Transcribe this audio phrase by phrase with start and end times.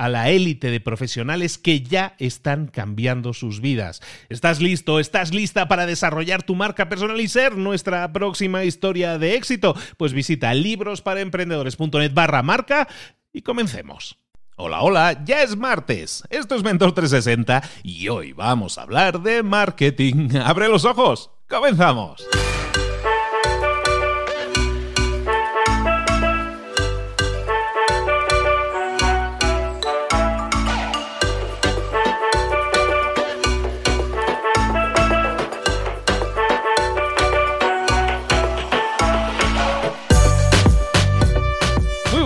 [0.00, 4.00] a la élite de profesionales que ya están cambiando sus vidas.
[4.30, 4.98] ¿Estás listo?
[4.98, 9.76] ¿Estás lista para desarrollar tu marca personal y ser nuestra próxima historia de éxito?
[9.98, 12.88] Pues visita librosparaemprendedores.net barra marca
[13.30, 14.16] y comencemos.
[14.56, 16.24] Hola, hola, ya es martes.
[16.30, 20.30] Esto es Mentor 360 y hoy vamos a hablar de marketing.
[20.42, 21.30] ¡Abre los ojos!
[21.46, 22.26] ¡Comenzamos!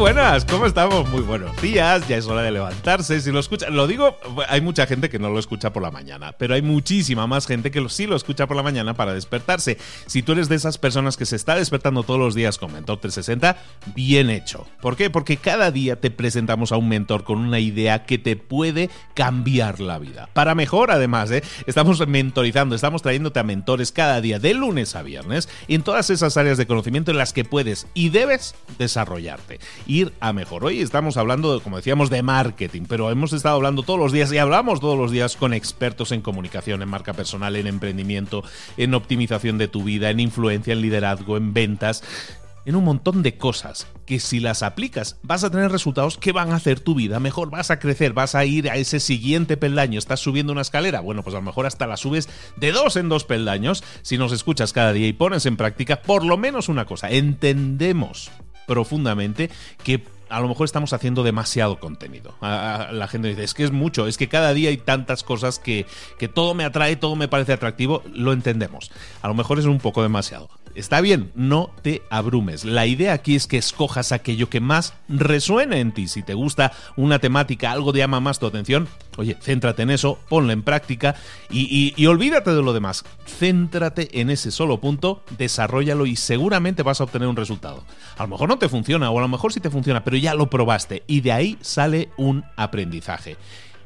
[0.04, 1.08] Buenas, ¿cómo estamos?
[1.08, 3.22] Muy buenos días, ya es hora de levantarse.
[3.22, 4.18] Si lo escuchan, lo digo,
[4.50, 7.70] hay mucha gente que no lo escucha por la mañana, pero hay muchísima más gente
[7.70, 9.78] que sí lo escucha por la mañana para despertarse.
[10.04, 13.00] Si tú eres de esas personas que se está despertando todos los días con Mentor
[13.00, 13.56] 360,
[13.94, 14.66] bien hecho.
[14.82, 15.08] ¿Por qué?
[15.08, 19.80] Porque cada día te presentamos a un mentor con una idea que te puede cambiar
[19.80, 20.28] la vida.
[20.34, 21.42] Para mejor, además, ¿eh?
[21.66, 26.36] estamos mentorizando, estamos trayéndote a mentores cada día, de lunes a viernes, en todas esas
[26.36, 29.60] áreas de conocimiento en las que puedes y debes desarrollarte
[29.94, 30.64] ir a mejor.
[30.64, 34.38] Hoy estamos hablando, como decíamos, de marketing, pero hemos estado hablando todos los días y
[34.38, 38.42] hablamos todos los días con expertos en comunicación, en marca personal, en emprendimiento,
[38.76, 42.02] en optimización de tu vida, en influencia, en liderazgo, en ventas
[42.66, 46.50] en un montón de cosas que si las aplicas vas a tener resultados que van
[46.50, 49.98] a hacer tu vida mejor, vas a crecer, vas a ir a ese siguiente peldaño,
[49.98, 53.10] estás subiendo una escalera, bueno, pues a lo mejor hasta la subes de dos en
[53.10, 53.84] dos peldaños.
[54.00, 58.30] Si nos escuchas cada día y pones en práctica por lo menos una cosa, entendemos
[58.66, 59.50] profundamente
[59.82, 62.34] que a lo mejor estamos haciendo demasiado contenido.
[62.40, 65.86] la gente dice, es que es mucho, es que cada día hay tantas cosas que,
[66.18, 68.90] que todo me atrae, todo me parece atractivo, lo entendemos.
[69.22, 70.48] A lo mejor es un poco demasiado.
[70.74, 72.64] Está bien, no te abrumes.
[72.64, 76.08] La idea aquí es que escojas aquello que más resuene en ti.
[76.08, 80.18] Si te gusta una temática, algo te llama más tu atención, oye, céntrate en eso,
[80.28, 81.14] ponlo en práctica
[81.48, 83.04] y, y olvídate de lo demás.
[83.24, 87.84] Céntrate en ese solo punto, desarrollalo y seguramente vas a obtener un resultado.
[88.18, 90.34] A lo mejor no te funciona o a lo mejor sí te funciona, pero ya
[90.34, 93.36] lo probaste y de ahí sale un aprendizaje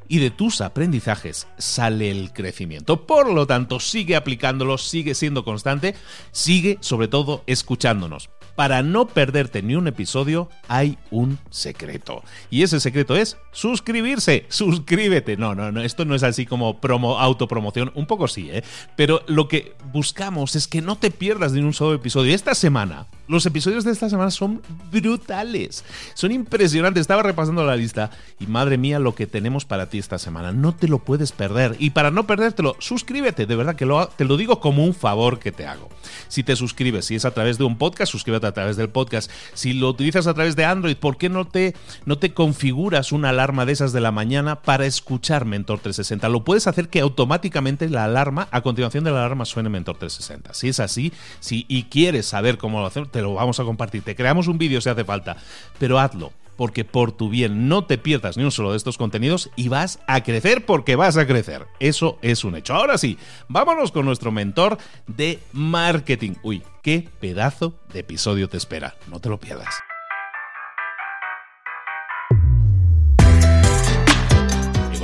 [0.08, 3.06] y de tus aprendizajes sale el crecimiento.
[3.06, 5.94] Por lo tanto, sigue aplicándolo, sigue siendo constante,
[6.32, 8.30] sigue sobre todo escuchándonos.
[8.56, 12.24] Para no perderte ni un episodio hay un secreto.
[12.50, 14.46] Y ese secreto es suscribirse.
[14.48, 15.36] Suscríbete.
[15.36, 17.92] No, no, no, esto no es así como promo, autopromoción.
[17.94, 18.64] Un poco sí, ¿eh?
[18.96, 22.34] Pero lo que buscamos es que no te pierdas ni un solo episodio.
[22.34, 25.84] Esta semana los episodios de esta semana son brutales.
[26.14, 27.02] Son impresionantes.
[27.02, 28.10] Estaba repasando la lista
[28.40, 30.52] y madre mía lo que tenemos para ti esta semana.
[30.52, 31.76] No te lo puedes perder.
[31.78, 33.46] Y para no perdértelo, suscríbete.
[33.46, 33.86] De verdad que
[34.16, 35.88] te lo digo como un favor que te hago.
[36.28, 39.30] Si te suscribes, si es a través de un podcast, suscríbete a través del podcast.
[39.54, 41.74] Si lo utilizas a través de Android, ¿por qué no te,
[42.06, 46.28] no te configuras una alarma de esas de la mañana para escuchar Mentor 360?
[46.28, 50.54] Lo puedes hacer que automáticamente la alarma, a continuación de la alarma, suene Mentor 360.
[50.54, 54.02] Si es así, si y quieres saber cómo lo hacer, te lo vamos a compartir.
[54.02, 55.36] Te creamos un vídeo si hace falta,
[55.80, 59.50] pero hazlo porque por tu bien no te pierdas ni un solo de estos contenidos
[59.56, 61.66] y vas a crecer porque vas a crecer.
[61.80, 62.74] Eso es un hecho.
[62.74, 63.18] Ahora sí,
[63.48, 64.78] vámonos con nuestro mentor
[65.08, 66.34] de marketing.
[66.42, 68.94] Uy, qué pedazo de episodio te espera.
[69.08, 69.87] No te lo pierdas.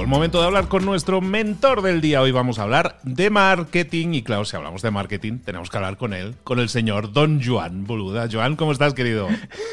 [0.05, 2.21] El momento de hablar con nuestro mentor del día.
[2.21, 5.97] Hoy vamos a hablar de marketing y claro, si hablamos de marketing, tenemos que hablar
[5.97, 8.29] con él, con el señor Don Joan Boluda.
[8.31, 9.29] Joan, ¿cómo estás, querido?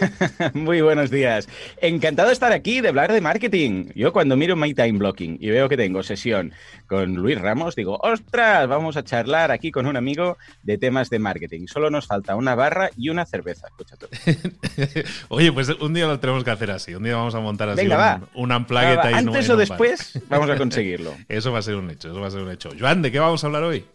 [0.54, 1.50] Muy buenos días.
[1.82, 3.88] Encantado de estar aquí, de hablar de marketing.
[3.94, 6.54] Yo cuando miro My Time Blocking y veo que tengo sesión
[6.88, 11.20] con Luis Ramos, digo, ostras, vamos a charlar aquí con un amigo de temas de
[11.20, 11.68] marketing.
[11.68, 13.68] Solo nos falta una barra y una cerveza.
[13.68, 14.08] Escucha tú.
[15.28, 16.96] Oye, pues un día lo tenemos que hacer así.
[16.96, 18.52] Un día vamos a montar así Venga, un, un.
[18.54, 21.16] Antes o después vamos a conseguirlo.
[21.30, 22.70] eso va a ser un hecho, eso va a ser un hecho.
[22.78, 23.86] Joan, ¿de qué vamos a hablar hoy?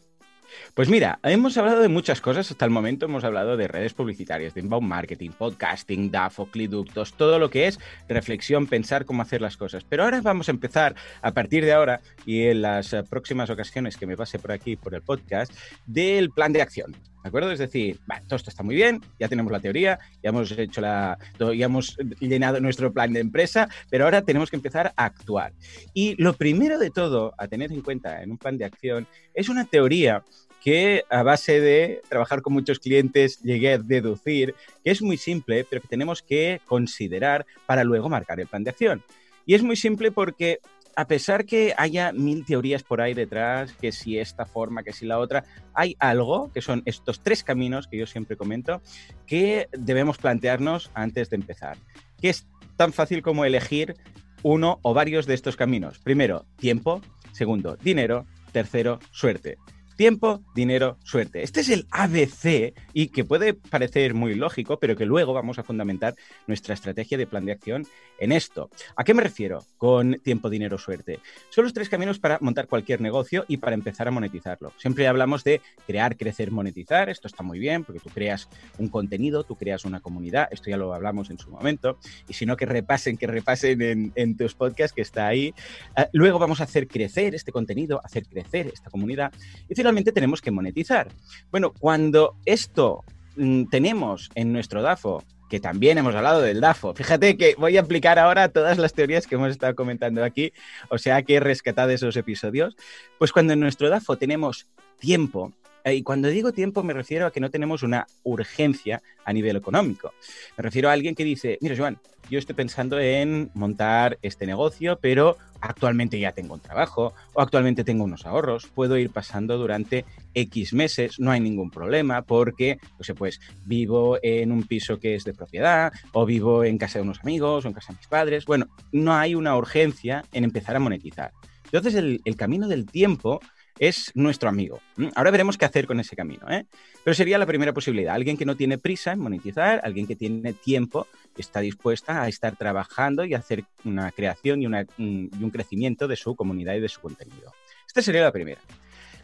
[0.75, 3.06] Pues mira, hemos hablado de muchas cosas hasta el momento.
[3.06, 7.78] Hemos hablado de redes publicitarias, de inbound marketing, podcasting, DAFO, cliductos, todo lo que es
[8.08, 9.84] reflexión, pensar cómo hacer las cosas.
[9.84, 14.06] Pero ahora vamos a empezar, a partir de ahora y en las próximas ocasiones que
[14.06, 15.52] me pase por aquí, por el podcast,
[15.87, 16.94] del plan de acción.
[17.26, 17.50] ¿De acuerdo?
[17.50, 21.19] Es decir, todo esto está muy bien, ya tenemos la teoría, ya hemos hecho la,
[21.40, 25.52] ya hemos llenado nuestro plan de empresa, pero ahora tenemos que empezar a actuar.
[25.93, 29.49] Y lo primero de todo a tener en cuenta en un plan de acción es
[29.49, 30.23] una teoría
[30.62, 35.67] que a base de trabajar con muchos clientes llegué a deducir que es muy simple,
[35.69, 39.02] pero que tenemos que considerar para luego marcar el plan de acción.
[39.46, 40.61] Y es muy simple porque
[40.96, 45.04] a pesar que haya mil teorías por ahí detrás, que si esta forma, que si
[45.04, 45.44] la otra,
[45.75, 48.81] hay algo, que son estos tres caminos que yo siempre comento,
[49.26, 51.76] que debemos plantearnos antes de empezar.
[52.20, 53.94] Que es tan fácil como elegir
[54.43, 55.98] uno o varios de estos caminos.
[55.98, 57.02] Primero, tiempo.
[57.32, 58.25] Segundo, dinero.
[58.52, 59.58] Tercero, suerte.
[59.96, 61.43] Tiempo, dinero, suerte.
[61.43, 65.62] Este es el ABC y que puede parecer muy lógico, pero que luego vamos a
[65.62, 66.14] fundamentar
[66.46, 67.87] nuestra estrategia de plan de acción
[68.19, 68.69] en esto.
[68.94, 71.20] ¿A qué me refiero con tiempo, dinero, suerte?
[71.48, 74.70] Son los tres caminos para montar cualquier negocio y para empezar a monetizarlo.
[74.76, 77.08] Siempre hablamos de crear, crecer, monetizar.
[77.08, 80.48] Esto está muy bien porque tú creas un contenido, tú creas una comunidad.
[80.50, 81.98] Esto ya lo hablamos en su momento.
[82.28, 85.54] Y si no, que repasen, que repasen en, tus podcasts que está ahí.
[85.96, 89.32] Ah, luego vamos a hacer crecer este contenido, hacer crecer esta comunidad.
[89.70, 89.75] Y
[90.12, 91.09] tenemos que monetizar.
[91.50, 93.05] Bueno, cuando esto
[93.37, 97.81] mm, tenemos en nuestro DAFO, que también hemos hablado del DAFO, fíjate que voy a
[97.81, 100.53] aplicar ahora todas las teorías que hemos estado comentando aquí,
[100.88, 102.77] o sea que he rescatado esos episodios,
[103.19, 104.67] pues cuando en nuestro DAFO tenemos
[104.99, 105.53] tiempo,
[105.93, 110.12] y cuando digo tiempo me refiero a que no tenemos una urgencia a nivel económico.
[110.56, 111.99] Me refiero a alguien que dice, mira, Joan,
[112.29, 117.85] yo estoy pensando en montar este negocio, pero actualmente ya tengo un trabajo o actualmente
[117.85, 120.05] tengo unos ahorros, puedo ir pasando durante
[120.35, 125.25] X meses, no hay ningún problema porque, pues, pues vivo en un piso que es
[125.25, 128.44] de propiedad o vivo en casa de unos amigos o en casa de mis padres.
[128.44, 131.31] Bueno, no hay una urgencia en empezar a monetizar.
[131.65, 133.41] Entonces el camino del tiempo
[133.78, 134.81] es nuestro amigo.
[135.14, 136.49] Ahora veremos qué hacer con ese camino.
[136.50, 136.67] ¿eh?
[137.05, 138.14] Pero sería la primera posibilidad.
[138.14, 141.06] Alguien que no tiene prisa en monetizar, alguien que tiene tiempo,
[141.37, 146.34] está dispuesta a estar trabajando y hacer una creación y, y un crecimiento de su
[146.34, 147.52] comunidad y de su contenido.
[147.87, 148.61] Esta sería la primera.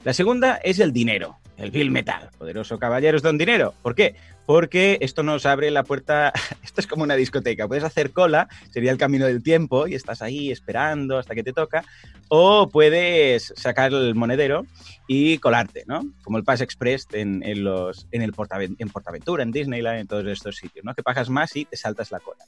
[0.04, 2.28] La segunda es el dinero, el Bill Metal.
[2.36, 3.72] Poderoso caballeros don dinero.
[3.82, 4.16] ¿Por qué?
[4.46, 6.32] Porque esto nos abre la puerta,
[6.64, 10.20] esto es como una discoteca, puedes hacer cola, sería el camino del tiempo y estás
[10.20, 11.84] ahí esperando hasta que te toca,
[12.26, 14.66] o puedes sacar el monedero
[15.06, 16.02] y colarte, ¿no?
[16.24, 18.32] Como el Pass Express en, los, en, el
[18.78, 20.94] en Portaventura, en Disneyland, en todos estos sitios, ¿no?
[20.96, 22.44] Que pagas más y te saltas la cola.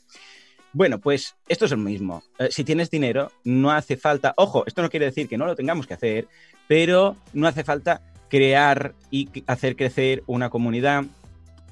[0.74, 2.24] Bueno, pues esto es lo mismo.
[2.36, 5.54] Eh, si tienes dinero, no hace falta, ojo, esto no quiere decir que no lo
[5.54, 6.26] tengamos que hacer,
[6.66, 11.04] pero no hace falta crear y hacer crecer una comunidad.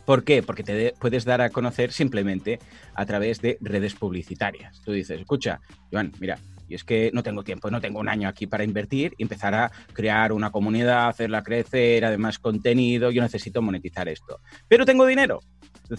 [0.05, 0.43] ¿Por qué?
[0.43, 2.59] Porque te puedes dar a conocer simplemente
[2.95, 4.81] a través de redes publicitarias.
[4.85, 8.29] Tú dices, escucha, Iván, mira, y es que no tengo tiempo, no tengo un año
[8.29, 14.09] aquí para invertir empezar a crear una comunidad, hacerla crecer, además contenido, yo necesito monetizar
[14.09, 14.41] esto.
[14.69, 15.41] Pero tengo dinero,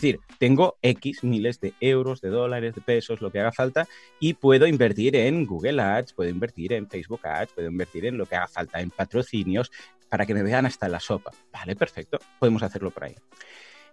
[0.02, 3.88] decir, tengo X miles de euros, de dólares, de pesos, lo que haga falta,
[4.20, 8.26] y puedo invertir en Google Ads, puedo invertir en Facebook Ads, puedo invertir en lo
[8.26, 9.72] que haga falta, en patrocinios,
[10.10, 11.32] para que me vean hasta la sopa.
[11.52, 13.16] Vale, perfecto, podemos hacerlo por ahí.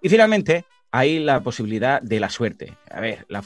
[0.02, 2.76] Y finalmente, hay la posibilidad de la suerte.
[2.90, 3.42] A ver, la,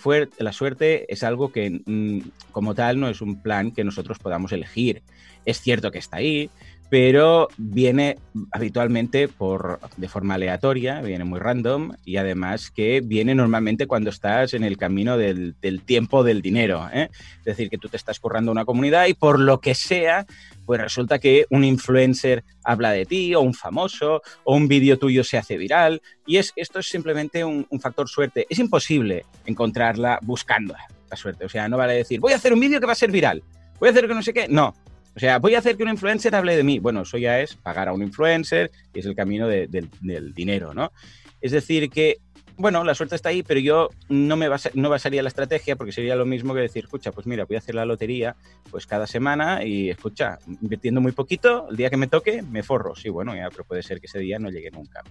[0.53, 2.21] suerte es algo que mm,
[2.53, 5.03] como tal no es un plan que nosotros podamos elegir.
[5.45, 6.51] Es cierto que está ahí,
[6.91, 8.19] pero viene
[8.53, 14.55] habitualmente por, de forma aleatoria, viene muy random y además que viene normalmente cuando estás
[14.55, 16.89] en el camino del, tiempo del dinero.
[16.93, 17.11] ¿eh?
[17.39, 20.27] Es decir, que tú te estás currando una comunidad y por lo que sea,
[20.67, 25.25] pues resulta que un influencer habla de ti o un famoso o un vídeo tuyo
[25.25, 28.47] se hace viral y es, esto es simplemente un, un factor suerte.
[28.49, 31.45] Es imposible encontrarla buscándola tanta suerte.
[31.45, 33.43] O sea, no vale decir, voy a hacer un vídeo que va a ser viral,
[33.79, 34.49] voy a hacer que no sé qué.
[34.49, 34.75] No.
[35.17, 36.79] O sea, voy a hacer que un influencer hable de mí.
[36.79, 40.93] Bueno, eso ya es pagar a un influencer es el camino del dinero, ¿no?
[41.41, 42.19] Es decir, que
[42.57, 45.93] bueno, la suerte está ahí, pero yo no me basa, no basaría la estrategia porque
[45.93, 48.37] sería lo mismo que decir, escucha, pues mira, voy a hacer la lotería
[48.71, 52.95] pues cada semana y escucha, invirtiendo muy poquito, el día que me toque me forro.
[52.95, 55.03] Sí, bueno, ya, pero puede ser que ese día no llegue nunca.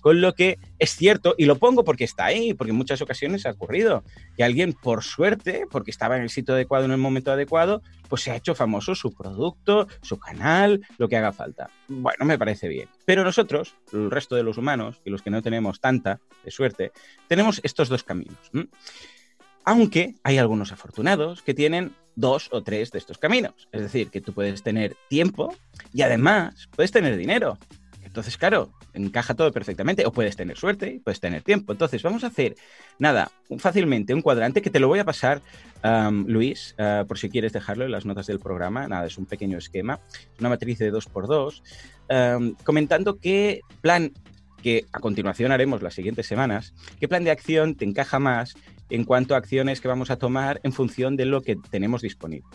[0.00, 3.46] Con lo que es cierto, y lo pongo porque está ahí, porque en muchas ocasiones
[3.46, 4.04] ha ocurrido,
[4.36, 8.22] que alguien por suerte, porque estaba en el sitio adecuado en el momento adecuado, pues
[8.22, 11.70] se ha hecho famoso su producto, su canal, lo que haga falta.
[11.88, 12.88] Bueno, me parece bien.
[13.04, 16.92] Pero nosotros, el resto de los humanos, y los que no tenemos tanta de suerte,
[17.28, 18.50] tenemos estos dos caminos.
[19.64, 23.68] Aunque hay algunos afortunados que tienen dos o tres de estos caminos.
[23.72, 25.54] Es decir, que tú puedes tener tiempo
[25.92, 27.58] y además puedes tener dinero.
[28.12, 30.04] Entonces, claro, encaja todo perfectamente.
[30.04, 31.72] O puedes tener suerte puedes tener tiempo.
[31.72, 32.56] Entonces, vamos a hacer,
[32.98, 35.40] nada, fácilmente un cuadrante que te lo voy a pasar,
[36.26, 38.86] Luis, ah, por si quieres dejarlo en las notas del programa.
[38.86, 39.98] Nada, es un pequeño esquema,
[40.38, 44.12] una matriz de 2x2, comentando qué plan
[44.62, 48.56] que a continuación haremos las siguientes semanas, qué plan de acción te encaja más
[48.90, 52.46] en cuanto a acciones que vamos a tomar en función de lo que tenemos disponible.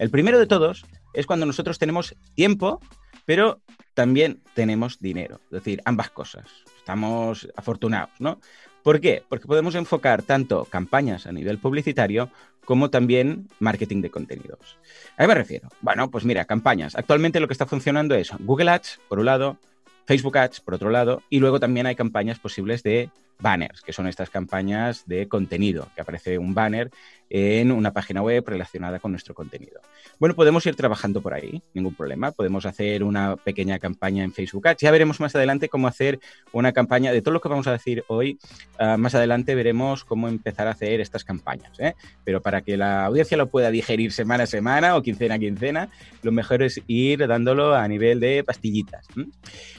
[0.00, 2.80] El primero de todos es cuando nosotros tenemos tiempo
[3.28, 3.60] pero
[3.98, 6.44] también tenemos dinero, es decir, ambas cosas.
[6.76, 8.38] Estamos afortunados, ¿no?
[8.84, 9.24] ¿Por qué?
[9.28, 12.30] Porque podemos enfocar tanto campañas a nivel publicitario
[12.64, 14.78] como también marketing de contenidos.
[15.16, 15.68] ¿A qué me refiero?
[15.80, 16.94] Bueno, pues mira, campañas.
[16.94, 19.58] Actualmente lo que está funcionando es Google Ads, por un lado,
[20.06, 24.06] Facebook Ads, por otro lado, y luego también hay campañas posibles de banners, que son
[24.06, 26.92] estas campañas de contenido, que aparece un banner
[27.30, 29.80] en una página web relacionada con nuestro contenido.
[30.18, 32.32] Bueno, podemos ir trabajando por ahí, ningún problema.
[32.32, 34.80] Podemos hacer una pequeña campaña en Facebook Ads.
[34.80, 36.18] Ya veremos más adelante cómo hacer
[36.52, 38.38] una campaña de todo lo que vamos a decir hoy.
[38.78, 41.78] Ah, más adelante veremos cómo empezar a hacer estas campañas.
[41.78, 41.94] ¿eh?
[42.24, 45.90] Pero para que la audiencia lo pueda digerir semana a semana o quincena a quincena,
[46.22, 49.06] lo mejor es ir dándolo a nivel de pastillitas.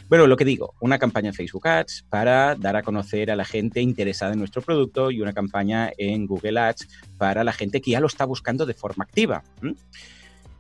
[0.08, 3.46] Bueno, lo que digo, una campaña en Facebook Ads para dar a conocer a la
[3.46, 6.88] gente interesada en nuestro producto y una campaña en Google Ads
[7.20, 9.44] para la gente que ya lo está buscando de forma activa.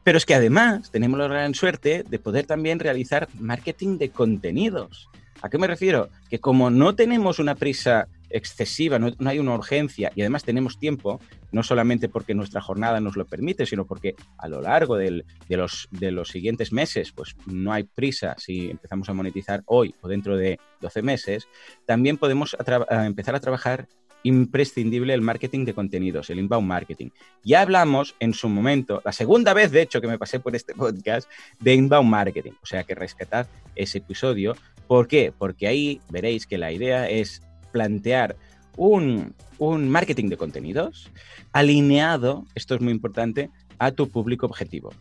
[0.03, 5.09] Pero es que además tenemos la gran suerte de poder también realizar marketing de contenidos.
[5.41, 6.09] ¿A qué me refiero?
[6.29, 11.19] Que como no tenemos una prisa excesiva, no, hay una urgencia y además tenemos tiempo,
[11.51, 15.87] no solamente porque nuestra jornada nos lo permite, sino porque a lo largo de, los,
[16.25, 21.01] siguientes meses, pues no hay prisa si empezamos a monetizar hoy o dentro de 12
[21.01, 21.47] meses,
[21.85, 22.55] también podemos
[22.89, 23.87] empezar a trabajar
[24.23, 27.09] imprescindible el marketing de contenidos, el inbound marketing.
[27.43, 30.73] Ya hablamos en su momento, la segunda vez de hecho que me pasé por este
[30.73, 32.53] podcast, de inbound marketing.
[32.61, 34.55] O sea que rescatad ese episodio.
[34.87, 35.33] ¿Por qué?
[35.37, 38.35] Porque ahí veréis que la idea es plantear
[38.75, 41.11] un, un marketing de contenidos
[41.51, 43.49] alineado, esto es muy importante,
[43.79, 44.93] a tu público objetivo.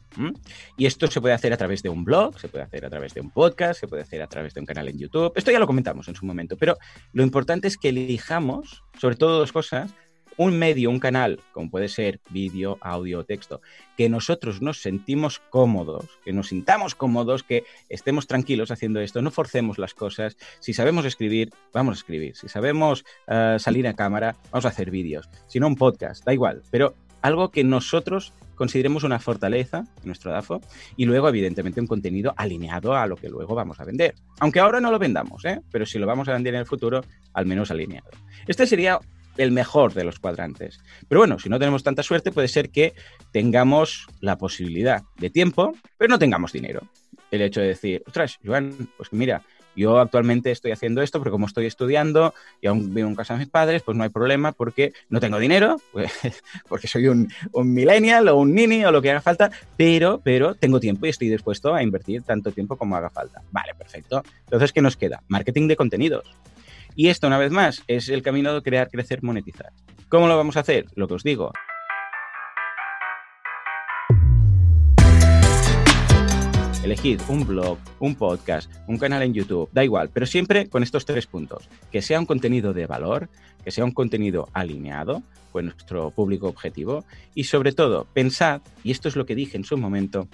[0.77, 3.15] Y esto se puede hacer a través de un blog, se puede hacer a través
[3.15, 5.33] de un podcast, se puede hacer a través de un canal en YouTube.
[5.35, 6.79] Esto ya lo comentamos en su momento, pero
[7.13, 9.95] lo importante es que elijamos, sobre todo dos cosas,
[10.39, 13.61] un medio, un canal, como puede ser vídeo, audio, texto,
[13.97, 19.33] que nosotros nos sentimos cómodos, que nos sintamos cómodos, que estemos tranquilos haciendo esto, no
[19.33, 20.37] forcemos las cosas.
[20.61, 22.37] Si sabemos escribir, vamos a escribir.
[22.37, 25.29] Si sabemos eh, salir a cámara, vamos a hacer vídeos.
[25.49, 30.33] Si no, un podcast, da igual, pero algo que nosotros consideremos una fortaleza en nuestro
[30.33, 30.61] DAFO
[30.97, 34.15] y luego, evidentemente, un contenido alineado a lo que luego vamos a vender.
[34.41, 35.61] Aunque ahora no lo vendamos, ¿eh?
[35.71, 38.11] pero si lo vamos a vender en el futuro, al menos alineado.
[38.47, 38.99] Este sería
[39.37, 40.81] el mejor de los cuadrantes.
[41.09, 42.95] Pero bueno, si no tenemos tanta suerte, puede ser que
[43.33, 46.83] tengamos la posibilidad de tiempo, pero no tengamos dinero.
[47.31, 49.43] El hecho de decir, ostras, Joan, pues mira,
[49.79, 53.41] yo actualmente estoy haciendo esto, pero como estoy estudiando y aún vivo en casa de
[53.41, 56.13] mis padres, pues no hay problema porque no tengo dinero, pues,
[56.69, 60.81] porque soy un, millennial o un nini o lo que haga falta, pero, pero tengo
[60.81, 63.43] tiempo y estoy dispuesto a invertir tanto tiempo como haga falta.
[63.53, 64.23] Vale, perfecto.
[64.45, 65.23] Entonces, ¿qué nos queda?
[65.29, 66.25] Marketing de contenidos.
[66.95, 69.73] Y esto, una vez más, es el camino de crear, crecer, monetizar.
[70.09, 70.87] ¿Cómo lo vamos a hacer?
[70.97, 71.53] Lo que os digo.
[76.85, 81.05] Elegid un blog, un podcast, un canal en YouTube, da igual, pero siempre con estos
[81.05, 81.69] tres puntos.
[81.91, 83.29] Que sea un contenido de valor,
[83.65, 87.05] que sea un contenido alineado con nuestro público objetivo
[87.35, 90.29] y sobre todo pensad, y esto es lo que dije en su momento,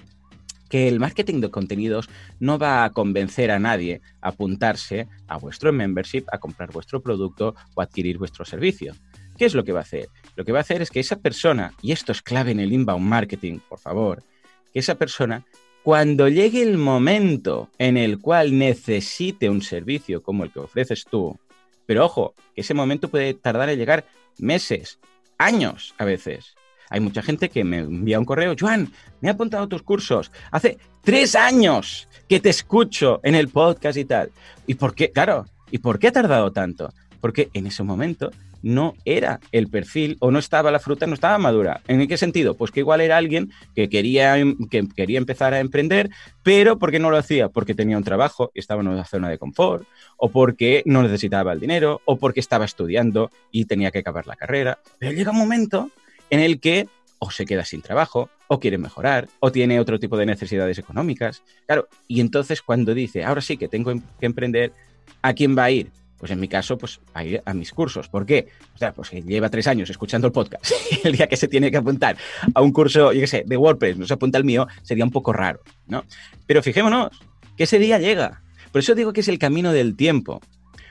[0.69, 2.09] que el marketing de contenidos
[2.39, 7.55] no va a convencer a nadie a apuntarse a vuestro membership, a comprar vuestro producto
[7.73, 8.93] o adquirir vuestro servicio.
[9.35, 10.09] ¿Qué es lo que va a hacer?
[10.35, 12.71] Lo que va a hacer es que esa persona, y esto es clave en el
[12.71, 14.23] inbound marketing, por favor,
[14.71, 15.43] que esa persona,
[15.85, 21.37] cuando llegue el momento en el cual necesite un servicio como el que ofreces tú,
[21.85, 24.03] pero ojo, que ese momento puede tardar en llegar
[24.39, 24.97] meses,
[25.37, 26.55] años a veces,
[26.89, 30.31] Hay mucha gente que me envía un correo, Juan, me ha apuntado tus cursos.
[30.51, 34.31] Hace tres años que te escucho en el podcast y tal.
[34.65, 35.11] ¿Y por qué?
[35.11, 36.91] Claro, ¿y por qué ha tardado tanto?
[37.21, 38.31] Porque en ese momento
[38.65, 41.81] no era el perfil o no estaba la fruta, no estaba madura.
[41.87, 42.55] ¿En qué sentido?
[42.55, 44.37] Pues que igual era alguien que quería,
[44.71, 46.09] que quería empezar a emprender,
[46.41, 47.47] pero ¿por qué no lo hacía?
[47.49, 51.53] Porque tenía un trabajo y estaba en una zona de confort, o porque no necesitaba
[51.53, 54.79] el dinero, o porque estaba estudiando y tenía que acabar la carrera.
[54.97, 55.91] Pero llega un momento
[56.31, 56.87] en el que
[57.19, 61.43] o se queda sin trabajo, o quiere mejorar, o tiene otro tipo de necesidades económicas.
[61.67, 64.73] Claro, y entonces cuando dice, ahora sí que tengo que emprender,
[65.21, 65.91] ¿a quién va a ir?
[66.25, 68.09] Pues en mi caso, pues a ir a mis cursos.
[68.09, 68.47] ¿Por qué?
[68.73, 70.65] O sea, pues que lleva tres años escuchando el podcast.
[71.03, 72.17] el día que se tiene que apuntar
[72.51, 75.11] a un curso, yo qué sé, de WordPress, no se apunta al mío, sería un
[75.11, 76.03] poco raro, ¿no?
[76.47, 77.11] Pero fijémonos
[77.55, 78.41] que ese día llega.
[78.71, 80.41] Por eso digo que es el camino del tiempo.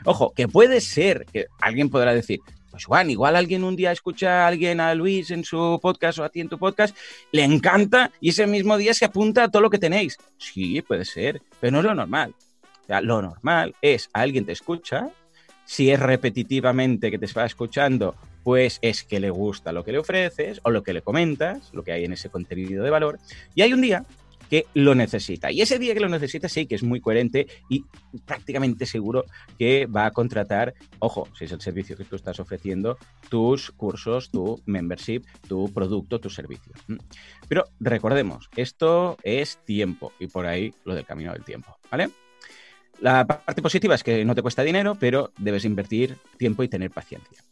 [0.04, 2.38] Ojo, que puede ser que alguien podrá decir,
[2.70, 6.22] pues Juan, igual alguien un día escucha a alguien, a Luis en su podcast o
[6.22, 6.96] a ti en tu podcast,
[7.32, 10.16] le encanta y ese mismo día se apunta a todo lo que tenéis.
[10.38, 12.36] Sí, puede ser, pero no es lo normal
[13.02, 15.10] lo normal es alguien te escucha,
[15.64, 19.98] si es repetitivamente que te va escuchando, pues es que le gusta lo que le
[19.98, 23.18] ofreces o lo que le comentas, lo que hay en ese contenido de valor,
[23.54, 24.04] y hay un día
[24.50, 25.50] que lo necesita.
[25.50, 27.84] Y ese día que lo necesita sí que es muy coherente y
[28.24, 29.24] prácticamente seguro
[29.58, 34.30] que va a contratar, ojo, si es el servicio que tú estás ofreciendo, tus cursos,
[34.30, 36.72] tu membership, tu producto, tu servicio.
[36.88, 36.96] Mm.
[37.48, 42.10] Pero recordemos, esto es tiempo y por ahí lo del camino del tiempo, ¿vale?
[43.00, 46.90] La parte positiva es que no te cuesta dinero, pero debes invertir tiempo y tener
[46.90, 47.42] paciencia.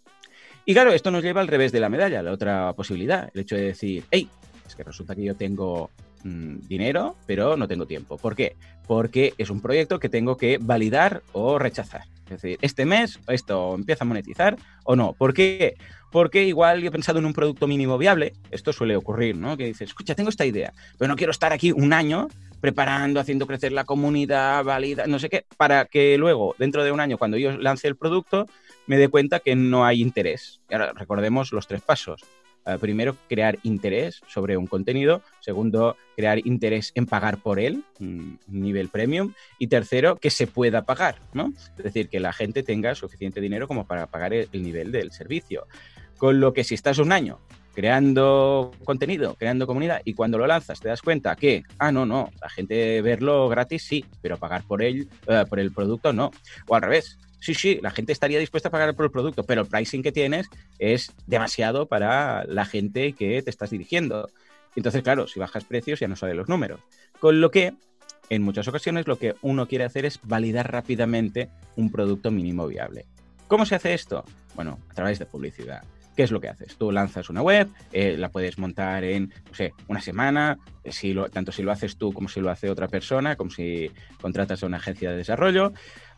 [0.64, 3.56] Y claro, esto nos lleva al revés de la medalla, la otra posibilidad, el hecho
[3.56, 4.28] de decir, hey,
[4.66, 5.90] es que resulta que yo tengo
[6.22, 8.16] mm, dinero, pero no tengo tiempo.
[8.16, 8.56] ¿Por qué?
[8.86, 12.02] Porque es un proyecto que tengo que validar o rechazar.
[12.26, 15.12] Es decir, este mes esto empieza a monetizar o no.
[15.12, 15.74] ¿Por qué?
[16.10, 19.56] Porque igual yo he pensado en un producto mínimo viable, esto suele ocurrir, ¿no?
[19.56, 22.28] Que dices, escucha, tengo esta idea, pero no quiero estar aquí un año
[22.62, 27.00] preparando, haciendo crecer la comunidad, valida, no sé qué, para que luego, dentro de un
[27.00, 28.46] año, cuando yo lance el producto,
[28.86, 30.60] me dé cuenta que no hay interés.
[30.70, 32.22] Y ahora recordemos los tres pasos.
[32.64, 35.22] Eh, primero, crear interés sobre un contenido.
[35.40, 39.32] Segundo, crear interés en pagar por él, un nivel premium.
[39.58, 41.52] Y tercero, que se pueda pagar, ¿no?
[41.76, 45.66] Es decir, que la gente tenga suficiente dinero como para pagar el nivel del servicio.
[46.16, 47.40] Con lo que si estás un año
[47.74, 52.30] creando contenido, creando comunidad, y cuando lo lanzas te das cuenta que, ah, no, no,
[52.40, 56.30] la gente verlo gratis sí, pero pagar por él, eh, por el producto no.
[56.66, 59.62] O al revés, sí, sí, la gente estaría dispuesta a pagar por el producto, pero
[59.62, 64.28] el pricing que tienes es demasiado para la gente que te estás dirigiendo.
[64.76, 66.80] Entonces, claro, si bajas precios ya no salen los números.
[67.20, 67.74] Con lo que,
[68.30, 73.06] en muchas ocasiones, lo que uno quiere hacer es validar rápidamente un producto mínimo viable.
[73.48, 74.24] ¿Cómo se hace esto?
[74.54, 75.82] Bueno, a través de publicidad.
[76.16, 76.76] ¿Qué es lo que haces?
[76.76, 81.52] Tú lanzas una web, eh, la puedes montar en, no sé, una semana, eh, tanto
[81.52, 84.76] si lo haces tú como si lo hace otra persona, como si contratas a una
[84.76, 85.72] agencia de desarrollo.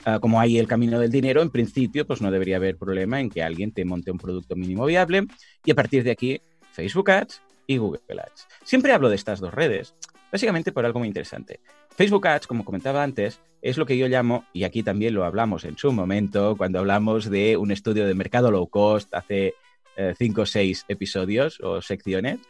[0.04, 3.30] Ah, como hay el camino del dinero, en principio, pues no debería haber problema en
[3.30, 5.26] que alguien te monte un producto mínimo viable
[5.64, 6.40] y a partir de aquí,
[6.72, 8.48] Facebook Ads y Google Ads.
[8.64, 9.94] Siempre hablo de estas dos redes,
[10.32, 11.60] básicamente por algo muy interesante.
[11.96, 15.64] Facebook Ads, como comentaba antes, es lo que yo llamo, y aquí también lo hablamos
[15.64, 19.54] en su momento, cuando hablamos de un estudio de mercado low cost hace
[19.96, 22.40] eh, cinco o seis episodios o secciones,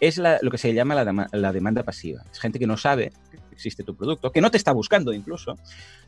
[0.00, 2.22] es lo que se llama la, demanda pasiva.
[2.32, 5.56] Es gente que no sabe que existe tu producto, que no te está buscando incluso,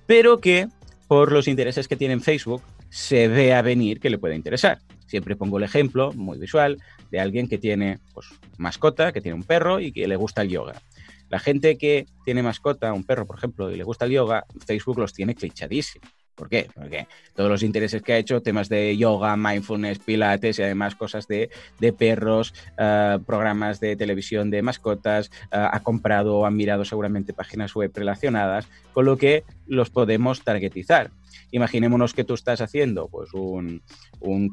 [0.06, 0.68] pero que
[1.06, 4.78] por los intereses que tiene en Facebook se ve a venir que le puede interesar.
[5.06, 6.80] Siempre pongo el ejemplo muy visual
[7.10, 8.28] de alguien que tiene pues,
[8.58, 10.80] mascota, que tiene un perro y que le gusta el yoga.
[11.28, 14.98] La gente que tiene mascota, un perro, por ejemplo, y le gusta el yoga, Facebook
[14.98, 16.08] los tiene clichadísimos.
[16.40, 16.70] ¿Por qué?
[16.74, 21.28] Porque todos los intereses que ha hecho, temas de yoga, mindfulness, pilates y además cosas
[21.28, 21.50] de,
[21.98, 27.74] perros, eh, programas de televisión de mascotas, eh, ha comprado o ha mirado seguramente páginas
[27.74, 31.10] web relacionadas, con lo que los podemos targetizar.
[31.50, 33.82] Imaginémonos que tú estás haciendo pues, un,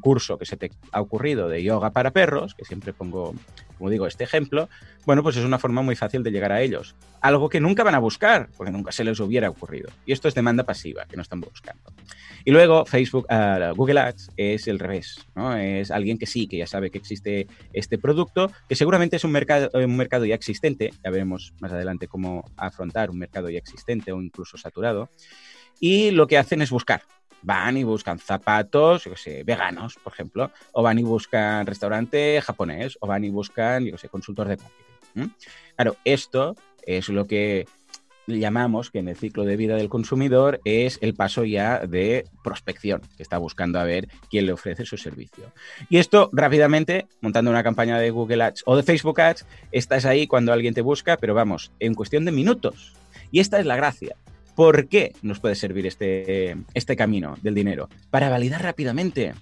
[0.00, 3.34] curso que se te ha ocurrido de yoga para perros, que siempre pongo,
[3.76, 4.68] como digo, este ejemplo.
[5.06, 6.94] Bueno, pues es una forma muy fácil de llegar a ellos.
[7.20, 9.90] Algo que nunca van a buscar, porque nunca se les hubiera ocurrido.
[10.06, 11.92] Y esto es demanda pasiva, que no están buscando.
[12.44, 15.56] Y luego Facebook, uh, Google Ads es el revés, ¿no?
[15.56, 19.32] Es alguien que sí, que ya sabe que existe este producto, que seguramente es un
[19.32, 24.12] mercado, un mercado ya existente, ya veremos más adelante cómo afrontar un mercado ya existente
[24.12, 25.10] o incluso saturado
[25.80, 27.02] y lo que hacen es buscar.
[27.42, 32.98] Van y buscan zapatos, yo sé, veganos, por ejemplo, o van y buscan restaurante japonés,
[33.00, 35.34] o van y buscan, yo sé, consultor de marketing.
[35.76, 37.66] Claro, esto es lo que
[38.36, 43.00] llamamos que en el ciclo de vida del consumidor es el paso ya de prospección,
[43.16, 45.52] que está buscando a ver quién le ofrece su servicio.
[45.88, 50.26] Y esto rápidamente, montando una campaña de Google Ads o de Facebook Ads, estás ahí
[50.26, 52.92] cuando alguien te busca, pero vamos, en cuestión de minutos.
[53.30, 54.16] Y esta es la gracia.
[54.58, 57.88] ¿Por qué nos puede servir este, este camino del dinero?
[58.10, 59.32] Para validar rápidamente.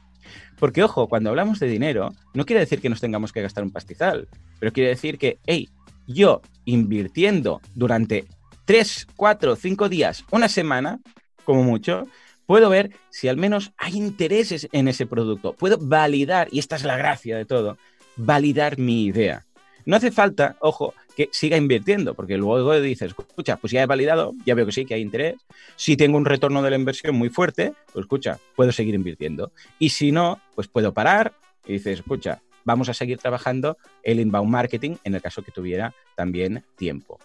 [0.58, 3.70] Porque, ojo, cuando hablamos de dinero, no quiere decir que nos tengamos que gastar un
[3.70, 4.28] pastizal,
[4.60, 5.70] pero quiere decir que, hey,
[6.06, 8.26] yo invirtiendo durante
[8.66, 11.00] 3, 4, 5 días, una semana,
[11.46, 12.06] como mucho,
[12.44, 15.54] puedo ver si al menos hay intereses en ese producto.
[15.54, 17.78] Puedo validar, y esta es la gracia de todo,
[18.16, 19.45] validar mi idea.
[19.86, 24.34] No hace falta, ojo, que siga invirtiendo, porque luego dices, escucha, pues ya he validado,
[24.44, 25.36] ya veo que sí, que hay interés.
[25.76, 29.52] Si tengo un retorno de la inversión muy fuerte, pues escucha, puedo seguir invirtiendo.
[29.78, 31.32] Y si no, pues puedo parar
[31.66, 35.94] y dices, escucha, vamos a seguir trabajando el inbound marketing en el caso que tuviera
[36.14, 37.18] también tiempo.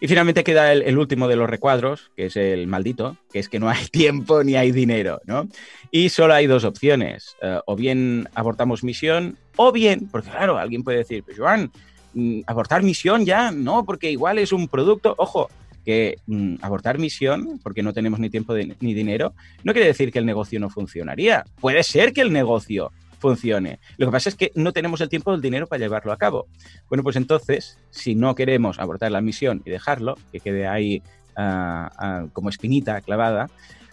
[0.00, 3.60] Y finalmente queda el, último de los recuadros, que es el maldito, que es que
[3.60, 5.48] no hay tiempo ni hay dinero, ¿no?
[5.92, 10.82] Y solo hay dos opciones, eh, o bien abortamos misión, o bien, porque claro, alguien
[10.82, 11.70] puede decir, pues Joan,
[12.16, 15.50] Mm, abortar misión ya, no, porque igual es un producto, ojo,
[15.84, 20.18] que mm, abortar misión, porque no tenemos ni tiempo ni dinero, no quiere decir que
[20.18, 21.44] el negocio no funcionaría.
[21.60, 23.78] Puede ser que el negocio funcione.
[23.96, 26.16] Lo que pasa es que no tenemos el tiempo o el dinero para llevarlo a
[26.16, 26.46] cabo.
[26.88, 31.02] Bueno, pues entonces, si no queremos abortar la misión y dejarlo, que quede ahí
[31.36, 33.50] ah, ah, como espinita clavada,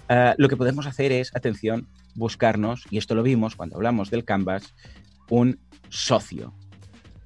[0.10, 4.26] ah, lo que podemos hacer es, atención, buscarnos, y esto lo vimos cuando hablamos del
[4.26, 4.74] Canvas,
[5.30, 5.60] un
[5.90, 6.54] socio.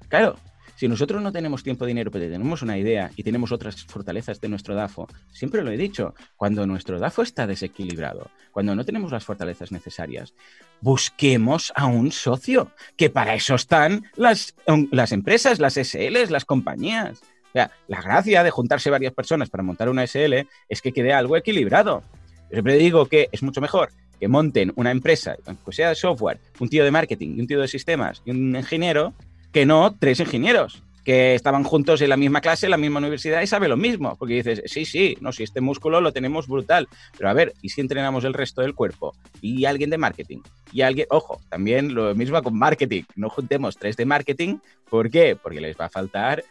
[0.08, 0.36] Claro,
[0.78, 4.48] si nosotros no tenemos tiempo, dinero, pero tenemos una idea y tenemos otras fortalezas de
[4.48, 9.24] nuestro DAFO, siempre lo he dicho, cuando nuestro DAFO está desequilibrado, cuando no tenemos las
[9.24, 10.34] fortalezas necesarias,
[10.80, 14.54] busquemos a un socio, que para eso están las,
[14.92, 17.22] las empresas, las SLs, las compañías.
[17.22, 21.12] O sea, la gracia de juntarse varias personas para montar una SL es que quede
[21.12, 22.04] algo equilibrado.
[22.50, 26.38] Yo siempre digo que es mucho mejor que monten una empresa, que sea de software,
[26.58, 29.14] un tío de marketing y un tío de sistemas y un ingeniero,
[29.58, 33.42] que no tres ingenieros que estaban juntos en la misma clase, en la misma universidad
[33.42, 34.14] y saben lo mismo.
[34.16, 36.86] Porque dices, sí, sí, no, si este músculo lo tenemos brutal.
[37.16, 39.16] Pero a ver, ¿y si entrenamos el resto del cuerpo?
[39.40, 40.42] Y alguien de marketing.
[40.72, 43.02] Y alguien, ojo, también lo mismo con marketing.
[43.16, 44.58] No juntemos tres de marketing.
[44.88, 45.34] ¿Por qué?
[45.34, 46.44] Porque les va a faltar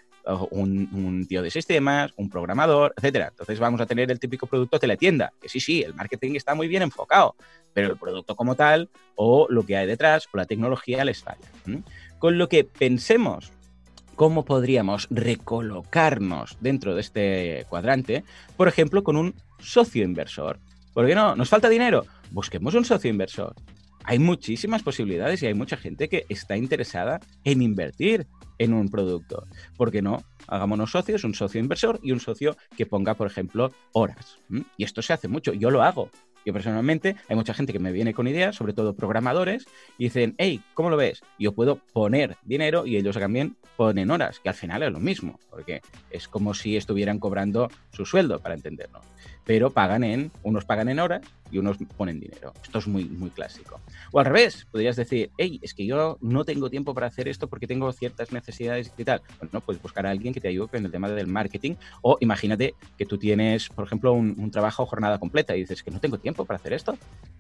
[0.52, 3.28] un, un, tío de sistemas, un programador, etcétera.
[3.30, 6.68] Entonces vamos a tener el típico producto teletienda, que sí, sí, el marketing está muy
[6.68, 7.36] bien enfocado,
[7.74, 11.48] pero el producto como tal, o lo que hay detrás, o la tecnología les falla.
[12.20, 13.52] Con lo que pensemos
[14.16, 18.24] cómo podríamos recolocarnos dentro de este cuadrante,
[18.58, 20.60] por ejemplo, con un socio inversor.
[20.94, 21.36] ¿Por qué no?
[21.36, 22.06] ¿Nos falta dinero?
[22.32, 23.54] Busquemos un socio inversor.
[24.04, 28.26] Hay muchísimas posibilidades y hay mucha gente que está interesada en invertir
[28.58, 29.46] en un producto.
[29.76, 30.24] ¿Por qué no?
[30.48, 34.40] Hagámonos socios, un socio inversor y un socio que ponga, por ejemplo, horas.
[34.78, 36.10] Y esto se hace mucho, yo lo hago.
[36.48, 39.66] Yo personalmente, hay mucha gente que me viene con ideas, sobre todo programadores,
[39.98, 41.20] y dicen, hey, ¿cómo lo ves?
[41.38, 45.42] Yo puedo poner dinero y ellos también ponen horas, que al final es lo mismo,
[45.50, 49.02] porque es como si estuvieran cobrando su sueldo, para entenderlo.
[49.48, 52.54] Pero pagan en, unos pagan en horas y unos ponen dinero.
[52.62, 53.80] Esto es muy, muy clásico.
[54.12, 57.48] O al revés, podrías decir, hey, es que yo no tengo tiempo para hacer esto
[57.48, 59.22] porque tengo ciertas necesidades y tal.
[59.40, 61.76] Bueno, puedes buscar a alguien que te ayude con el tema del marketing.
[62.02, 65.92] O imagínate que tú tienes, por ejemplo, un, un trabajo jornada completa y dices que
[65.92, 66.98] no tengo tiempo para hacer esto.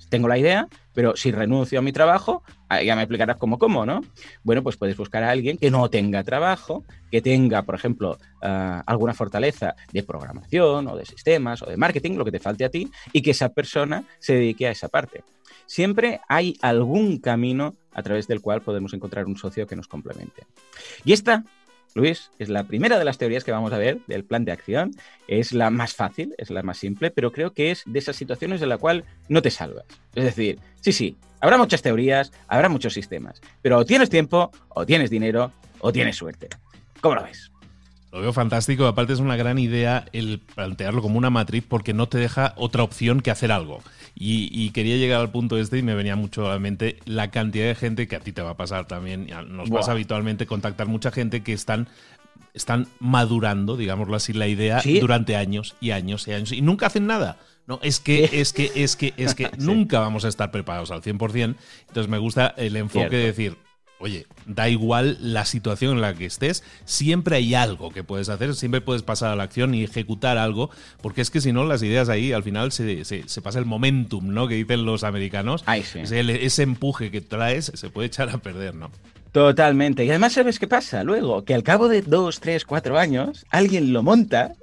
[0.10, 4.02] Tengo la idea, pero si renuncio a mi trabajo, ya me explicarás cómo, cómo, ¿no?
[4.44, 8.84] Bueno, pues puedes buscar a alguien que no tenga trabajo, que tenga, por ejemplo, ah,
[8.86, 12.70] alguna fortaleza de programación o de sistemas o de marketing, lo que te falte a
[12.70, 15.24] ti, y que esa persona se dedique a esa parte.
[15.66, 20.44] Siempre hay algún camino a través del cual podemos encontrar un socio que nos complemente.
[21.04, 21.44] Y esta
[21.98, 24.92] Luis, es la primera de las teorías que vamos a ver del plan de acción.
[25.28, 28.62] Es la más fácil, es la más simple, pero creo que es de esas situaciones
[28.62, 29.86] en la cual no te salvas.
[30.14, 34.86] Es decir, sí, sí, habrá muchas teorías, habrá muchos sistemas, pero o tienes tiempo, o
[34.86, 36.50] tienes dinero, o tienes suerte.
[37.02, 37.52] ¿Cómo lo ves?
[38.12, 42.08] Lo veo fantástico, aparte es una gran idea el plantearlo como una matriz porque no
[42.08, 43.82] te deja otra opción que hacer algo.
[44.20, 47.68] Y, quería llegar al punto este y me venía mucho a la mente la cantidad
[47.68, 51.12] de gente que a ti te va a pasar también, nos pasa habitualmente contactar mucha
[51.12, 51.88] gente que están
[52.54, 57.06] están madurando, digámoslo así, la idea durante años y años y años y nunca hacen
[57.06, 57.38] nada.
[57.68, 61.02] No, es que, es que, es que, es que nunca vamos a estar preparados al
[61.02, 61.56] 100%.
[61.88, 63.58] Entonces me gusta el enfoque de decir,
[64.00, 68.56] oye, da igual la situación en la que estés, siempre hay algo que puedes hacer,
[68.56, 70.70] siempre puedes pasar a la acción y ejecutar algo,
[71.02, 73.04] porque es que si no, las ideas ahí al final se,
[73.42, 74.48] pasa el momentum, ¿no?
[74.48, 75.64] Que dicen los americanos.
[75.68, 78.92] ese, empuje que traes se puede echar a perder, ¿no?
[79.32, 80.06] Totalmente.
[80.06, 81.04] Y además, ¿sabes qué pasa?
[81.04, 84.54] Luego, que al cabo de dos, tres, cuatro años, alguien lo monta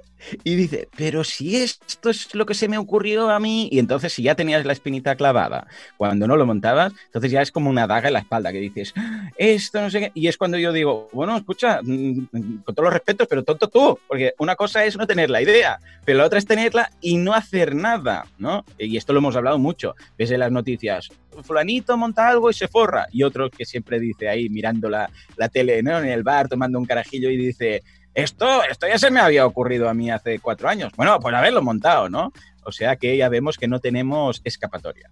[0.43, 4.13] y dice, pero si esto es lo que se me ocurrió a mí, y entonces
[4.13, 7.87] si ya tenías la espinita clavada cuando no lo montabas, entonces ya es como una
[7.87, 8.93] daga en la espalda que dices,
[9.37, 12.27] esto no sé qué, y es cuando yo digo, bueno, escucha, mm,
[12.63, 15.79] con todos los respetos, pero tonto tú, porque una cosa es no tener la idea,
[16.03, 18.65] pero la otra es tenerla y no hacer nada, ¿no?
[18.77, 21.09] Y esto lo hemos hablado mucho, ves en las noticias,
[21.43, 25.49] fulanito monta algo y se forra, y otro que siempre dice ahí mirando la, la
[25.49, 25.99] tele, ¿no?
[25.99, 27.83] En el bar tomando un carajillo y dice,
[28.15, 30.91] esto, esto ya se me había ocurrido a mí hace cuatro años.
[30.95, 32.31] Bueno, pues haberlo montado, ¿no?
[32.63, 35.11] O sea que ya vemos que no tenemos escapatoria.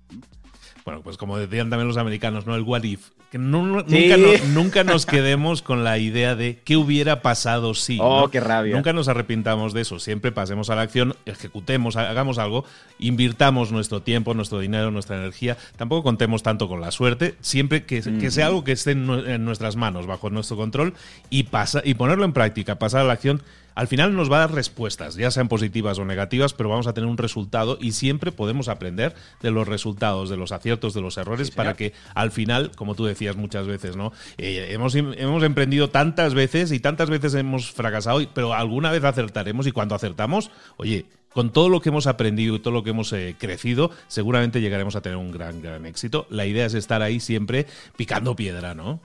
[0.85, 2.55] Bueno, pues como decían también los americanos, ¿no?
[2.55, 3.11] El what if.
[3.31, 7.97] Que nunca, nos quedemos con la idea de qué hubiera pasado si.
[7.99, 8.75] Oh, qué rabia.
[8.75, 9.97] Nunca nos arrepintamos de eso.
[9.97, 12.63] Siempre pasemos a la acción, ejecutemos, hagamos algo,
[12.99, 15.57] invirtamos nuestro tiempo, nuestro dinero, nuestra energía.
[15.77, 17.33] Tampoco contemos tanto con la suerte.
[17.41, 20.93] Siempre que, sea algo que esté en, nuestras manos, bajo nuestro control,
[21.31, 23.41] y, pasa, y ponerlo en práctica, pasar a la acción
[23.75, 26.93] al final nos va a dar respuestas, ya sean positivas o negativas, pero vamos a
[26.93, 31.17] tener un resultado y siempre podemos aprender de los resultados, de los aciertos, de los
[31.17, 34.11] errores, para que al final, como tú decías muchas veces, ¿no?
[34.37, 39.67] Eh, hemos, hemos emprendido tantas veces y tantas veces hemos fracasado, pero alguna vez acertaremos
[39.67, 43.11] y cuando acertamos, oye, con todo lo que hemos aprendido y todo lo que hemos
[43.13, 46.27] eh, crecido, seguramente llegaremos a tener un gran, gran éxito.
[46.29, 47.65] La idea es estar ahí siempre
[47.97, 49.01] picando piedra, ¿no?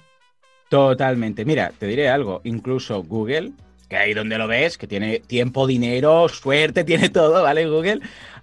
[0.68, 1.46] Totalmente.
[1.46, 2.42] Mira, te diré algo.
[2.44, 3.52] Incluso Google
[3.88, 7.66] que ahí donde lo ves, que tiene tiempo, dinero, suerte, tiene todo, ¿vale?
[7.66, 8.00] Google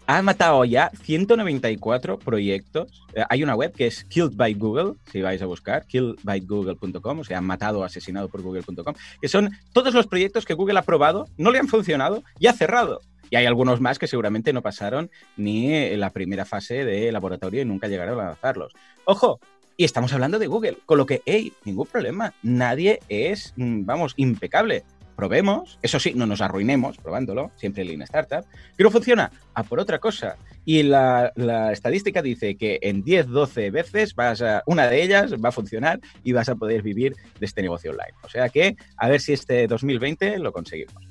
[0.07, 3.03] ha matado ya 194 proyectos.
[3.15, 7.23] Eh, hay una web que es Killed by Google, si vais a buscar, killedbygoogle.com, o
[7.23, 11.51] sea, matado, asesinado por google.com, que son todos los proyectos que Google ha probado, no
[11.51, 13.01] le han funcionado y ha cerrado.
[13.31, 17.65] Y hay algunos más que seguramente no pasaron ni la primera fase de laboratorio y
[17.65, 18.73] nunca llegaron a lanzarlos.
[19.05, 19.39] Ojo,
[19.77, 24.13] y estamos hablando de Google, con lo que, hey, ningún problema, nadie es, mm, vamos,
[24.15, 24.83] impecable
[25.15, 29.99] probemos, eso sí, no nos arruinemos probándolo, siempre Lean Startup, pero funciona a por otra
[29.99, 30.37] cosa.
[30.65, 31.31] Y la,
[31.71, 35.99] estadística dice que en 10, 12 veces vas a, una de ellas va a funcionar
[36.23, 38.13] y vas a poder vivir de este negocio online.
[38.23, 41.04] O sea que a ver si este 2020 lo conseguimos.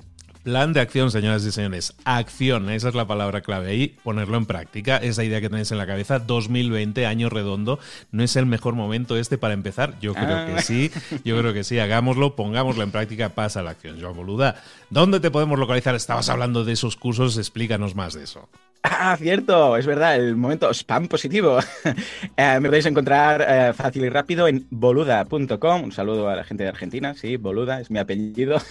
[0.45, 1.95] Plan de acción, señoras y señores.
[2.03, 4.97] Acción, esa es la palabra clave ahí, ponerlo en práctica.
[4.97, 7.79] Esa idea que tenéis en la cabeza, 2020, año redondo,
[8.11, 9.99] ¿no es el mejor momento este para empezar?
[9.99, 10.61] Yo creo que ah.
[10.61, 10.91] sí,
[11.25, 11.79] yo creo que sí.
[11.79, 13.99] Hagámoslo, pongámoslo en práctica, pasa la acción.
[13.99, 14.61] Joan Boluda,
[14.95, 15.93] ¿dónde te podemos localizar?
[15.93, 18.47] Estabas hablando de esos cursos, explícanos más de eso.
[18.87, 21.59] Ah, cierto, es verdad, el momento spam positivo.
[22.37, 25.83] Eh, me podéis encontrar eh, fácil y rápido en boluda.com.
[25.83, 28.57] Un saludo a la gente de Argentina, sí, boluda es mi apellido.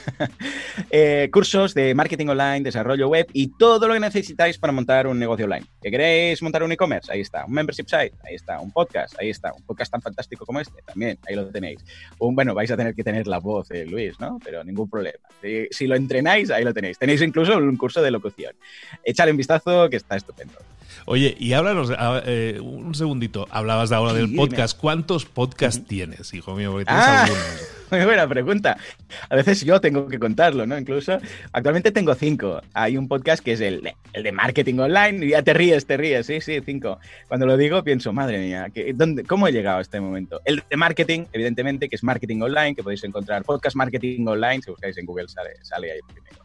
[0.90, 5.18] Eh, cursos de marketing online, desarrollo web y todo lo que necesitáis para montar un
[5.18, 5.66] negocio online.
[5.80, 7.12] ¿Que queréis montar un e-commerce?
[7.12, 7.44] Ahí está.
[7.44, 8.60] Un membership site, ahí está.
[8.60, 9.52] Un podcast, ahí está.
[9.52, 11.84] Un podcast tan fantástico como este, también, ahí lo tenéis.
[12.18, 14.38] Un, bueno, vais a tener que tener la voz, Luis, ¿no?
[14.44, 15.18] Pero ningún problema.
[15.40, 16.98] Si, si, lo entrenáis, ahí lo tenéis.
[16.98, 18.54] Tenéis incluso un curso de locución.
[19.04, 20.54] Echale un vistazo que está estupendo.
[21.06, 21.90] Oye, y háblanos,
[22.24, 24.78] eh, un segundito, hablabas de ahora del podcast.
[24.78, 26.70] ¿Cuántos podcasts tienes, hijo mío?
[26.70, 27.28] Porque tienes ah,
[27.90, 28.76] Muy buena pregunta.
[29.28, 30.78] A veces yo tengo que contarlo, ¿no?
[30.78, 31.18] Incluso,
[31.52, 32.60] actualmente tengo cinco.
[32.72, 35.86] Hay un podcast que es el de, el de marketing online y ya te ríes,
[35.86, 36.98] te ríes, sí, sí, cinco.
[37.28, 40.40] Cuando lo digo pienso, madre mía, ¿dónde, ¿cómo he llegado a este momento?
[40.44, 44.70] El de marketing, evidentemente, que es marketing online, que podéis encontrar podcast marketing online, si
[44.70, 46.44] buscáis en Google sale, sale ahí primero.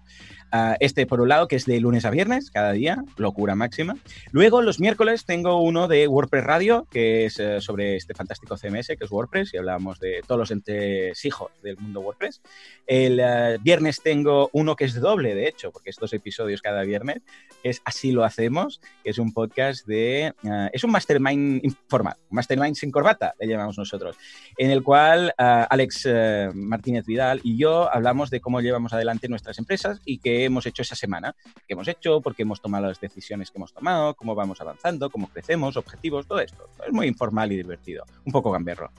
[0.80, 3.96] Este, por un lado, que es de lunes a viernes, cada día, locura máxima.
[4.32, 8.88] Luego, los miércoles, tengo uno de WordPress Radio, que es eh, sobre este fantástico CMS,
[8.88, 12.42] que es WordPress, y hablamos de todos los entresijos del mundo WordPress.
[12.88, 17.22] El eh, viernes tengo uno que es doble, de hecho, porque estos episodios cada viernes,
[17.64, 20.34] es Así lo hacemos, que es un podcast de...
[20.46, 24.16] Ah, es un mastermind informal, mastermind sin corbata, le llamamos nosotros,
[24.58, 29.58] en el cual Alex eh, Martínez Vidal y yo hablamos de cómo llevamos adelante nuestras
[29.60, 31.36] empresas y que hemos hecho esa semana,
[31.68, 35.10] qué hemos hecho, por qué hemos tomado las decisiones que hemos tomado, cómo vamos avanzando,
[35.10, 36.70] cómo crecemos, objetivos, todo esto.
[36.86, 38.92] Es muy informal y divertido, un poco gamberro.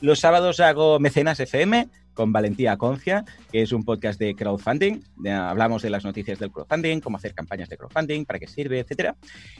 [0.00, 5.00] Los sábados hago Mecenas FM, con Valentía Concia, que es un podcast de crowdfunding.
[5.30, 9.14] hablamos de las noticias del crowdfunding, cómo hacer campañas de crowdfunding, para qué sirve, etcétera.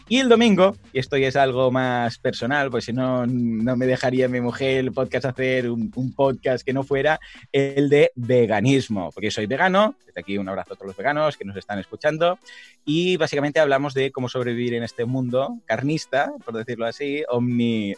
[0.09, 3.87] Y el domingo, y esto ya es algo más personal, pues si no, no me
[3.87, 7.21] dejaría mi mujer el podcast hacer un, podcast que no fuera
[7.53, 9.95] el de veganismo, porque soy vegano.
[10.07, 12.39] Desde aquí un abrazo a todos los veganos que nos están escuchando.
[12.85, 17.95] Y básicamente hablamos de cómo sobrevivir en este mundo carnista, por decirlo así, omni,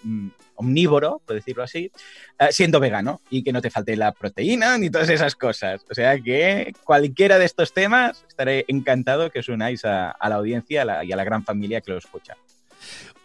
[0.59, 1.91] omnívoro, por decirlo así,
[2.39, 5.85] eh, siendo vegano y que no te falte la proteína ni todas esas cosas.
[5.91, 11.05] O sea que cualquiera de estos temas estaré encantado que os unáis a, la audiencia
[11.05, 12.37] y a la gran familia que lo escucha.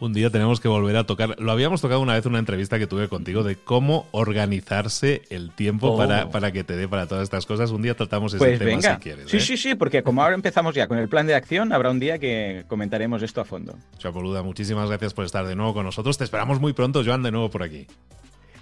[0.04, 1.39] Un día tenemos que volver a tocar.
[1.39, 5.52] Lo habíamos tocado una vez en una entrevista que tuve contigo de cómo organizarse el
[5.52, 5.98] tiempo Oh.
[5.98, 7.72] para, para que te dé para todas estas cosas.
[7.72, 8.96] Un día tratamos ese Pues tema venga.
[8.96, 9.32] si quieres.
[9.32, 9.39] sí, ¿eh?
[9.39, 12.20] sí, sí, porque como ahora empezamos ya con el plan de acción, habrá un día
[12.20, 13.78] que comentaremos esto a fondo.
[13.98, 16.18] Chapoluda, muchísimas gracias por estar de nuevo con nosotros.
[16.18, 17.88] Te esperamos muy pronto, Joan, de nuevo por aquí.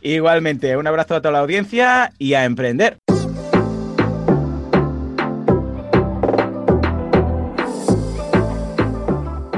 [0.03, 2.99] Igualmente, un abrazo a toda la audiencia y a emprender.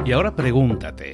[0.06, 1.14] Y ahora pregúntate,